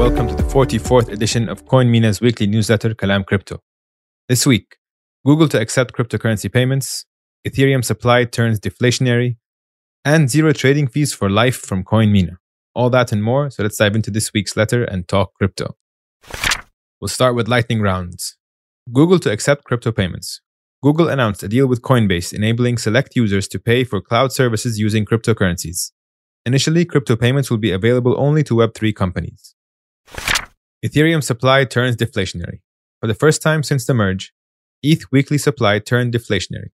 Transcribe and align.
44th 0.00 1.12
edition 1.12 1.46
of 1.50 1.66
CoinMENA's 1.66 2.22
weekly 2.22 2.46
newsletter, 2.46 2.94
Kalam 2.94 3.26
Crypto. 3.26 3.60
This 4.30 4.46
week, 4.46 4.76
Google 5.26 5.46
to 5.48 5.60
accept 5.60 5.92
cryptocurrency 5.92 6.50
payments, 6.50 7.04
Ethereum 7.46 7.84
supply 7.84 8.24
turns 8.24 8.58
deflationary, 8.58 9.36
and 10.02 10.30
zero 10.30 10.54
trading 10.54 10.88
fees 10.88 11.12
for 11.12 11.28
life 11.28 11.56
from 11.56 11.84
CoinMENA. 11.84 12.38
All 12.74 12.88
that 12.88 13.12
and 13.12 13.22
more, 13.22 13.50
so 13.50 13.62
let's 13.62 13.76
dive 13.76 13.94
into 13.94 14.10
this 14.10 14.32
week's 14.32 14.56
letter 14.56 14.84
and 14.84 15.06
talk 15.06 15.34
crypto. 15.34 15.76
We'll 16.98 17.08
start 17.08 17.34
with 17.34 17.46
lightning 17.46 17.82
rounds. 17.82 18.38
Google 18.90 19.18
to 19.18 19.30
accept 19.30 19.64
crypto 19.64 19.92
payments. 19.92 20.40
Google 20.82 21.08
announced 21.08 21.42
a 21.42 21.48
deal 21.48 21.66
with 21.66 21.82
Coinbase 21.82 22.32
enabling 22.32 22.78
select 22.78 23.16
users 23.16 23.46
to 23.48 23.58
pay 23.58 23.84
for 23.84 24.00
cloud 24.00 24.32
services 24.32 24.78
using 24.78 25.04
cryptocurrencies. 25.04 25.92
Initially, 26.46 26.86
crypto 26.86 27.16
payments 27.16 27.50
will 27.50 27.58
be 27.58 27.70
available 27.70 28.14
only 28.18 28.42
to 28.44 28.54
Web3 28.54 28.94
companies. 28.94 29.54
Ethereum 30.84 31.22
supply 31.22 31.64
turns 31.64 31.96
deflationary. 31.96 32.60
For 33.00 33.06
the 33.06 33.14
first 33.14 33.42
time 33.42 33.62
since 33.62 33.86
the 33.86 33.94
merge, 33.94 34.32
ETH 34.82 35.04
weekly 35.12 35.38
supply 35.38 35.78
turned 35.78 36.14
deflationary, 36.14 36.70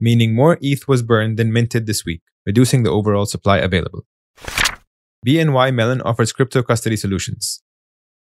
meaning 0.00 0.34
more 0.34 0.58
ETH 0.60 0.88
was 0.88 1.02
burned 1.02 1.36
than 1.38 1.52
minted 1.52 1.86
this 1.86 2.04
week, 2.04 2.22
reducing 2.44 2.82
the 2.82 2.90
overall 2.90 3.26
supply 3.26 3.58
available. 3.58 4.04
BNY 5.26 5.74
Mellon 5.74 6.00
offers 6.02 6.32
crypto 6.32 6.62
custody 6.62 6.96
solutions. 6.96 7.62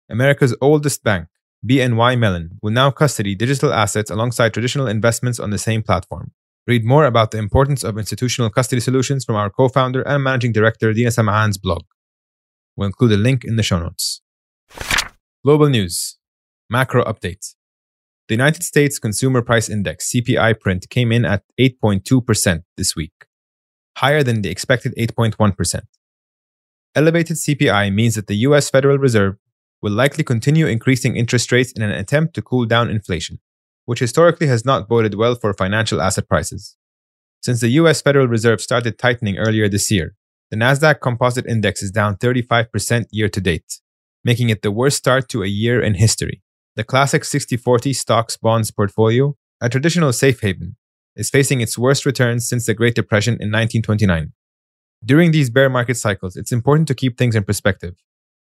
America's 0.09 0.55
oldest 0.61 1.03
bank, 1.03 1.27
BNY 1.65 2.17
Mellon, 2.19 2.59
will 2.61 2.71
now 2.71 2.91
custody 2.91 3.35
digital 3.35 3.73
assets 3.73 4.11
alongside 4.11 4.53
traditional 4.53 4.87
investments 4.87 5.39
on 5.39 5.49
the 5.49 5.57
same 5.57 5.81
platform. 5.81 6.31
Read 6.67 6.83
more 6.83 7.05
about 7.05 7.31
the 7.31 7.37
importance 7.37 7.83
of 7.83 7.97
institutional 7.97 8.49
custody 8.49 8.79
solutions 8.79 9.23
from 9.23 9.35
our 9.35 9.49
co 9.49 9.69
founder 9.69 10.01
and 10.01 10.23
managing 10.23 10.51
director, 10.51 10.93
Dina 10.93 11.11
Samaan's 11.11 11.57
blog. 11.57 11.83
We'll 12.75 12.87
include 12.87 13.13
a 13.13 13.17
link 13.17 13.43
in 13.43 13.55
the 13.55 13.63
show 13.63 13.79
notes. 13.79 14.21
Global 15.45 15.69
news 15.69 16.17
macro 16.71 17.03
update. 17.03 17.53
The 18.27 18.33
United 18.33 18.63
States 18.63 18.97
Consumer 18.97 19.43
Price 19.43 19.69
Index 19.69 20.11
CPI 20.11 20.59
print 20.59 20.89
came 20.89 21.11
in 21.11 21.23
at 21.23 21.43
8.2% 21.61 22.63
this 22.77 22.95
week, 22.95 23.13
higher 23.97 24.23
than 24.23 24.41
the 24.41 24.49
expected 24.49 24.95
8.1%. 24.97 25.81
Elevated 26.95 27.37
CPI 27.37 27.93
means 27.93 28.15
that 28.15 28.25
the 28.25 28.37
US 28.47 28.71
Federal 28.71 28.97
Reserve 28.97 29.35
will 29.83 29.91
likely 29.91 30.23
continue 30.23 30.65
increasing 30.65 31.15
interest 31.15 31.51
rates 31.51 31.71
in 31.73 31.83
an 31.83 31.91
attempt 31.91 32.33
to 32.33 32.41
cool 32.41 32.65
down 32.65 32.89
inflation 32.89 33.39
which 33.85 33.99
historically 33.99 34.47
has 34.47 34.65
not 34.65 34.89
boded 34.89 35.13
well 35.13 35.35
for 35.35 35.53
financial 35.53 36.01
asset 36.01 36.27
prices. 36.27 36.75
Since 37.43 37.61
the 37.61 37.69
US 37.81 38.01
Federal 38.01 38.27
Reserve 38.27 38.61
started 38.61 38.97
tightening 38.97 39.37
earlier 39.37 39.69
this 39.69 39.91
year, 39.91 40.15
the 40.49 40.57
Nasdaq 40.57 41.01
Composite 41.01 41.45
Index 41.45 41.83
is 41.83 41.91
down 41.91 42.15
35% 42.15 43.05
year 43.11 43.29
to 43.29 43.39
date, 43.39 43.79
making 44.25 44.49
it 44.49 44.61
the 44.61 44.71
worst 44.71 44.97
start 44.97 45.29
to 45.29 45.43
a 45.43 45.47
year 45.47 45.81
in 45.81 45.93
history. 45.93 46.41
The 46.75 46.83
classic 46.83 47.23
60/40 47.23 47.93
stocks 47.93 48.35
bonds 48.35 48.71
portfolio, 48.71 49.37
a 49.61 49.69
traditional 49.69 50.11
safe 50.11 50.41
haven, 50.41 50.75
is 51.15 51.29
facing 51.29 51.61
its 51.61 51.77
worst 51.77 52.05
returns 52.05 52.49
since 52.49 52.65
the 52.65 52.73
Great 52.73 52.95
Depression 52.95 53.35
in 53.35 53.49
1929. 53.49 54.33
During 55.05 55.31
these 55.31 55.49
bear 55.49 55.69
market 55.69 55.95
cycles, 55.95 56.35
it's 56.35 56.51
important 56.51 56.89
to 56.89 56.95
keep 56.95 57.17
things 57.17 57.35
in 57.35 57.43
perspective. 57.45 57.95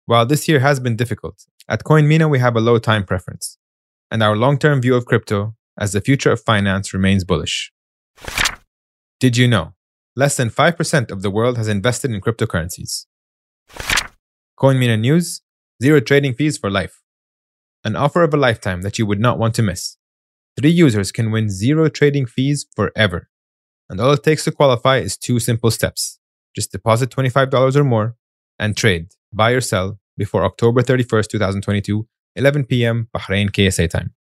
While 0.07 0.27
this 0.27 0.47
year 0.49 0.61
has 0.61 0.79
been 0.79 0.95
difficult, 0.95 1.47
at 1.69 1.83
CoinMENA 1.83 2.31
we 2.31 2.39
have 2.39 2.55
a 2.55 2.61
low 2.61 2.79
time 2.79 3.05
preference 3.05 3.59
and 4.13 4.23
our 4.23 4.37
long 4.37 4.59
term 4.59 4.83
view 4.83 4.95
of 4.95 5.07
crypto 5.07 5.57
as 5.81 5.93
the 5.93 6.01
future 6.03 6.31
of 6.31 6.41
finance 6.41 6.93
remains 6.93 7.25
bullish. 7.25 7.73
Did 9.19 9.39
you 9.39 9.49
know? 9.49 9.75
Less 10.15 10.37
than 10.37 10.51
5% 10.51 11.11
of 11.11 11.23
the 11.23 11.31
world 11.31 11.57
has 11.57 11.67
invested 11.67 12.11
in 12.11 12.21
cryptocurrencies. 12.21 13.07
CoinMENA 14.61 15.01
News 15.01 15.41
Zero 15.83 15.99
trading 15.99 16.33
fees 16.33 16.59
for 16.59 16.71
life. 16.71 17.01
An 17.83 17.97
offer 17.97 18.23
of 18.23 18.33
a 18.33 18.37
lifetime 18.37 18.83
that 18.83 19.01
you 19.01 19.07
would 19.07 19.19
not 19.19 19.37
want 19.37 19.53
to 19.57 19.65
miss. 19.65 19.97
Three 20.57 20.71
users 20.71 21.11
can 21.11 21.33
win 21.33 21.51
zero 21.51 21.89
trading 21.89 22.27
fees 22.27 22.67
forever. 22.77 23.29
And 23.91 24.01
all 24.01 24.13
it 24.13 24.23
takes 24.23 24.45
to 24.45 24.53
qualify 24.53 24.99
is 24.99 25.17
two 25.17 25.41
simple 25.41 25.73
steps. 25.73 26.21
Just 26.55 26.71
deposit 26.71 27.11
$25 27.11 27.75
or 27.75 27.83
more 27.83 28.15
and 28.61 28.77
trade, 28.77 29.09
buy 29.33 29.51
or 29.51 29.61
sell, 29.61 29.99
before 30.17 30.45
October 30.45 30.83
31st, 30.83 31.27
2022 31.31 32.07
11 32.37 32.65
p.m. 32.67 33.09
Bahrain 33.13 33.51
KSA 33.51 33.91
time. 33.91 34.15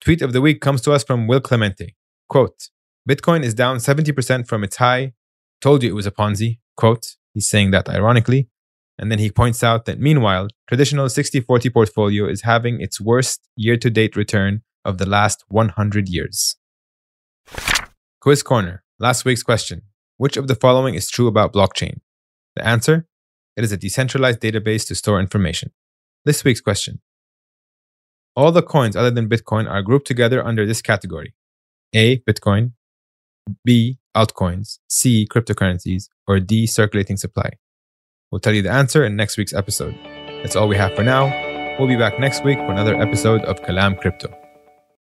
Tweet 0.00 0.22
of 0.22 0.32
the 0.32 0.40
week 0.40 0.62
comes 0.62 0.80
to 0.80 0.92
us 0.92 1.04
from 1.04 1.26
Will 1.26 1.40
Clemente. 1.40 1.94
Quote, 2.30 2.70
Bitcoin 3.06 3.42
is 3.42 3.52
down 3.52 3.76
70% 3.76 4.48
from 4.48 4.64
its 4.64 4.76
high. 4.76 5.12
Told 5.60 5.82
you 5.82 5.90
it 5.90 5.94
was 5.94 6.06
a 6.06 6.10
Ponzi. 6.10 6.60
Quote, 6.74 7.16
he's 7.34 7.50
saying 7.50 7.70
that 7.72 7.90
ironically. 7.90 8.48
And 8.98 9.12
then 9.12 9.18
he 9.18 9.30
points 9.30 9.62
out 9.62 9.84
that 9.84 10.00
meanwhile, 10.00 10.48
traditional 10.66 11.08
60 11.08 11.40
40 11.40 11.70
portfolio 11.70 12.26
is 12.28 12.42
having 12.42 12.80
its 12.80 13.00
worst 13.00 13.48
year 13.56 13.76
to 13.76 13.90
date 13.90 14.16
return 14.16 14.62
of 14.84 14.98
the 14.98 15.06
last 15.06 15.44
100 15.48 16.08
years. 16.08 16.56
Quiz 18.20 18.42
Corner. 18.42 18.82
Last 18.98 19.24
week's 19.24 19.44
question 19.44 19.82
Which 20.16 20.36
of 20.36 20.48
the 20.48 20.56
following 20.56 20.94
is 20.94 21.08
true 21.08 21.28
about 21.28 21.52
blockchain? 21.52 22.00
The 22.56 22.66
answer? 22.66 23.06
It 23.56 23.64
is 23.64 23.72
a 23.72 23.76
decentralized 23.76 24.40
database 24.40 24.86
to 24.88 24.94
store 24.94 25.20
information. 25.20 25.70
This 26.24 26.42
week's 26.42 26.60
question 26.60 27.00
All 28.34 28.50
the 28.50 28.62
coins 28.62 28.96
other 28.96 29.12
than 29.12 29.28
Bitcoin 29.28 29.70
are 29.70 29.82
grouped 29.82 30.06
together 30.06 30.44
under 30.44 30.66
this 30.66 30.82
category 30.82 31.34
A. 31.94 32.18
Bitcoin, 32.20 32.72
B. 33.64 33.98
Altcoins, 34.16 34.78
C. 34.88 35.26
Cryptocurrencies, 35.30 36.08
or 36.26 36.40
D. 36.40 36.66
Circulating 36.66 37.16
supply. 37.16 37.50
We'll 38.30 38.40
tell 38.40 38.54
you 38.54 38.62
the 38.62 38.70
answer 38.70 39.04
in 39.04 39.16
next 39.16 39.38
week's 39.38 39.54
episode. 39.54 39.98
That's 40.42 40.54
all 40.54 40.68
we 40.68 40.76
have 40.76 40.94
for 40.94 41.02
now. 41.02 41.26
We'll 41.78 41.88
be 41.88 41.96
back 41.96 42.18
next 42.20 42.44
week 42.44 42.58
for 42.58 42.70
another 42.70 42.94
episode 43.00 43.42
of 43.42 43.60
Kalam 43.62 43.98
Crypto. 44.00 44.37